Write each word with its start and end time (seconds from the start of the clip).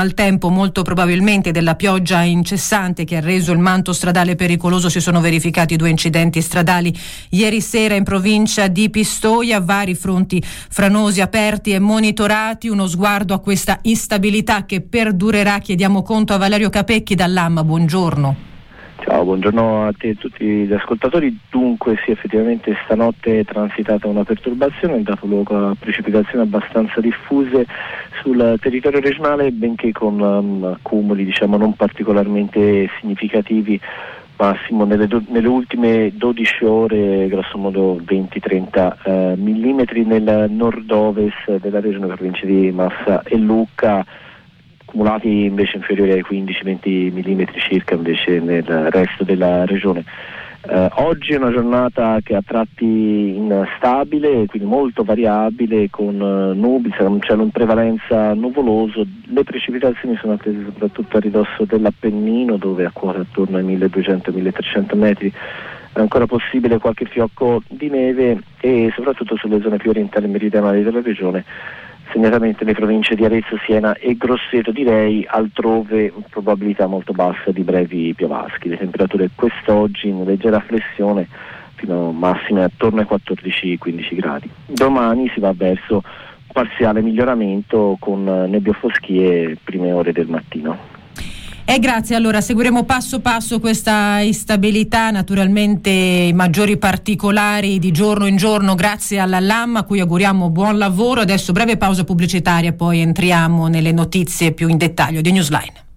maltempo, 0.00 0.48
molto 0.48 0.80
probabilmente 0.80 1.50
della 1.50 1.74
pioggia 1.74 2.22
incessante 2.22 3.04
che 3.04 3.16
ha 3.16 3.20
reso 3.20 3.52
il 3.52 3.58
manto 3.58 3.92
stradale 3.92 4.34
pericoloso, 4.34 4.88
si 4.88 4.98
sono 4.98 5.20
verificati 5.20 5.76
due 5.76 5.90
incidenti 5.90 6.40
stradali 6.40 6.96
ieri 7.30 7.60
sera 7.60 7.94
in 7.94 8.04
provincia 8.04 8.66
di 8.68 8.88
Pistoia, 8.88 9.60
vari 9.60 9.94
fronti 9.94 10.42
franosi 10.42 11.20
aperti 11.20 11.72
e 11.72 11.80
monitorati, 11.80 12.68
uno 12.68 12.86
sguardo 12.86 13.34
a 13.34 13.40
questa 13.40 13.78
instabilità 13.82 14.64
che 14.64 14.80
perdurerà. 14.80 15.58
Chiediamo 15.58 16.02
conto 16.02 16.32
a 16.32 16.38
Valerio 16.38 16.70
Capecchi 16.70 17.14
dall'AMMA, 17.14 17.62
buongiorno. 17.62 18.49
Ciao, 19.20 19.28
buongiorno 19.28 19.86
a 19.86 19.92
te 19.92 20.06
e 20.06 20.10
a 20.12 20.14
tutti 20.14 20.46
gli 20.46 20.72
ascoltatori. 20.72 21.38
Dunque 21.50 22.00
sì, 22.02 22.10
effettivamente 22.10 22.74
stanotte 22.84 23.40
è 23.40 23.44
transitata 23.44 24.06
una 24.06 24.24
perturbazione, 24.24 24.96
è 24.96 25.00
dato 25.00 25.26
luogo 25.26 25.68
a 25.68 25.76
precipitazioni 25.78 26.42
abbastanza 26.42 27.02
diffuse 27.02 27.66
sul 28.22 28.56
territorio 28.58 28.98
regionale, 29.00 29.52
benché 29.52 29.92
con 29.92 30.18
um, 30.20 30.64
accumuli 30.64 31.26
diciamo, 31.26 31.58
non 31.58 31.74
particolarmente 31.74 32.88
significativi, 32.98 33.78
massimo 34.38 34.86
nelle, 34.86 35.06
do- 35.06 35.22
nelle, 35.28 35.48
ultime 35.48 36.12
12 36.14 36.64
ore 36.64 37.28
grosso 37.28 37.58
modo 37.58 38.00
20-30 38.00 38.94
eh, 39.04 39.36
mm 39.36 39.80
nel 40.06 40.46
nord-ovest 40.48 41.58
della 41.60 41.80
regione 41.80 42.06
provincia 42.06 42.46
di 42.46 42.70
Massa 42.70 43.22
e 43.24 43.36
Lucca 43.36 44.02
accumulati 44.90 45.44
invece 45.44 45.76
inferiori 45.76 46.10
ai 46.10 46.24
15-20 46.28 47.12
mm 47.12 47.42
circa 47.68 47.94
invece 47.94 48.40
nel 48.40 48.64
resto 48.64 49.22
della 49.22 49.64
regione. 49.64 50.04
Eh, 50.62 50.88
oggi 50.96 51.32
è 51.32 51.38
una 51.38 51.52
giornata 51.52 52.18
che 52.22 52.34
a 52.34 52.42
tratti 52.44 52.84
instabile, 52.84 54.44
quindi 54.46 54.68
molto 54.68 55.04
variabile, 55.04 55.88
con 55.88 56.20
uh, 56.20 56.52
nubi, 56.52 56.90
sarà 56.90 57.08
un 57.08 57.20
in 57.24 57.50
prevalenza 57.50 58.34
nuvoloso, 58.34 59.06
le 59.28 59.42
precipitazioni 59.42 60.18
sono 60.20 60.34
attese 60.34 60.62
soprattutto 60.64 61.16
a 61.16 61.20
ridosso 61.20 61.64
dell'Appennino 61.64 62.58
dove 62.58 62.84
a 62.84 62.90
quota 62.92 63.20
attorno 63.20 63.56
ai 63.56 63.64
1200-1300 63.64 64.98
metri 64.98 65.32
è 65.92 65.98
ancora 65.98 66.26
possibile 66.26 66.78
qualche 66.78 67.06
fiocco 67.06 67.62
di 67.66 67.88
neve 67.88 68.38
e 68.60 68.92
soprattutto 68.94 69.36
sulle 69.36 69.60
zone 69.60 69.76
più 69.76 69.90
orientali 69.90 70.26
e 70.26 70.28
meridionali 70.28 70.82
della 70.84 71.00
regione 71.00 71.44
segnatamente 72.12 72.64
le 72.64 72.74
province 72.74 73.14
di 73.14 73.24
Arezzo, 73.24 73.58
Siena 73.64 73.94
e 73.94 74.16
Grosseto 74.16 74.70
direi, 74.72 75.24
altrove 75.28 76.12
probabilità 76.28 76.86
molto 76.86 77.12
bassa 77.12 77.50
di 77.50 77.62
brevi 77.62 78.14
piovaschi. 78.14 78.68
Le 78.68 78.78
temperature 78.78 79.30
quest'oggi 79.34 80.08
in 80.08 80.24
leggera 80.24 80.60
flessione 80.60 81.28
fino 81.74 82.08
a 82.08 82.12
massime 82.12 82.64
attorno 82.64 83.00
ai 83.00 83.06
14-15 83.08 84.14
gradi. 84.14 84.50
Domani 84.66 85.30
si 85.32 85.40
va 85.40 85.52
verso 85.56 86.02
parziale 86.52 87.00
miglioramento 87.00 87.96
con 87.98 88.24
nebbiofoschie 88.24 89.56
prime 89.62 89.92
ore 89.92 90.12
del 90.12 90.28
mattino. 90.28 90.98
E 91.70 91.78
grazie, 91.78 92.16
allora 92.16 92.40
seguiremo 92.40 92.82
passo 92.82 93.20
passo 93.20 93.60
questa 93.60 94.18
instabilità, 94.18 95.12
naturalmente 95.12 95.88
i 95.88 96.32
maggiori 96.32 96.76
particolari 96.78 97.78
di 97.78 97.92
giorno 97.92 98.26
in 98.26 98.36
giorno 98.36 98.74
grazie 98.74 99.20
alla 99.20 99.38
LAM 99.38 99.76
a 99.76 99.84
cui 99.84 100.00
auguriamo 100.00 100.50
buon 100.50 100.78
lavoro. 100.78 101.20
Adesso 101.20 101.52
breve 101.52 101.76
pausa 101.76 102.02
pubblicitaria, 102.02 102.72
poi 102.72 102.98
entriamo 102.98 103.68
nelle 103.68 103.92
notizie 103.92 104.50
più 104.50 104.66
in 104.66 104.78
dettaglio 104.78 105.20
di 105.20 105.30
Newsline. 105.30 105.89